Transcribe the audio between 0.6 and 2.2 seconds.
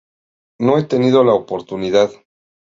he tenido la oportunidad.